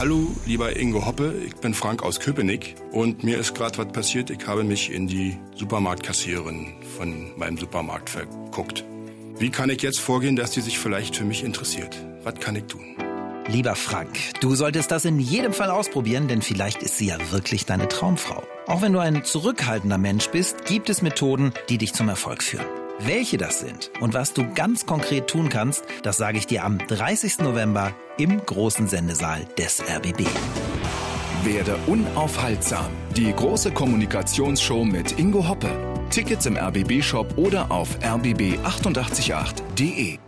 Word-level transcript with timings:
Hallo, 0.00 0.34
lieber 0.46 0.78
Ingo 0.78 1.04
Hoppe, 1.04 1.34
ich 1.44 1.56
bin 1.56 1.74
Frank 1.74 2.02
aus 2.02 2.20
Köpenick 2.20 2.74
und 2.90 3.22
mir 3.22 3.36
ist 3.36 3.54
gerade 3.54 3.76
was 3.76 3.88
passiert. 3.88 4.30
Ich 4.30 4.46
habe 4.46 4.64
mich 4.64 4.90
in 4.90 5.06
die 5.06 5.36
Supermarktkassiererin 5.56 6.72
von 6.96 7.38
meinem 7.38 7.58
Supermarkt 7.58 8.08
verguckt. 8.08 8.82
Wie 9.38 9.50
kann 9.50 9.68
ich 9.68 9.82
jetzt 9.82 10.00
vorgehen, 10.00 10.36
dass 10.36 10.52
die 10.52 10.62
sich 10.62 10.78
vielleicht 10.78 11.16
für 11.16 11.24
mich 11.24 11.44
interessiert? 11.44 12.02
Was 12.24 12.36
kann 12.36 12.56
ich 12.56 12.64
tun? 12.64 12.96
Lieber 13.48 13.74
Frank, 13.74 14.16
du 14.40 14.54
solltest 14.54 14.90
das 14.90 15.04
in 15.04 15.20
jedem 15.20 15.52
Fall 15.52 15.68
ausprobieren, 15.68 16.28
denn 16.28 16.40
vielleicht 16.40 16.82
ist 16.82 16.96
sie 16.96 17.08
ja 17.08 17.18
wirklich 17.30 17.66
deine 17.66 17.86
Traumfrau. 17.86 18.42
Auch 18.68 18.80
wenn 18.80 18.94
du 18.94 19.00
ein 19.00 19.22
zurückhaltender 19.22 19.98
Mensch 19.98 20.28
bist, 20.28 20.64
gibt 20.64 20.88
es 20.88 21.02
Methoden, 21.02 21.52
die 21.68 21.76
dich 21.76 21.92
zum 21.92 22.08
Erfolg 22.08 22.42
führen. 22.42 22.79
Welche 23.02 23.38
das 23.38 23.60
sind 23.60 23.90
und 24.00 24.12
was 24.12 24.34
du 24.34 24.52
ganz 24.52 24.84
konkret 24.84 25.26
tun 25.26 25.48
kannst, 25.48 25.84
das 26.02 26.18
sage 26.18 26.36
ich 26.36 26.46
dir 26.46 26.64
am 26.64 26.76
30. 26.78 27.38
November 27.38 27.94
im 28.18 28.44
großen 28.44 28.88
Sendesaal 28.88 29.46
des 29.56 29.82
RBB. 29.82 30.26
Werde 31.42 31.78
unaufhaltsam. 31.86 32.90
Die 33.16 33.32
große 33.32 33.72
Kommunikationsshow 33.72 34.84
mit 34.84 35.18
Ingo 35.18 35.48
Hoppe. 35.48 35.70
Tickets 36.10 36.44
im 36.44 36.58
RBB-Shop 36.58 37.38
oder 37.38 37.70
auf 37.70 37.96
rbb888.de. 38.00 40.18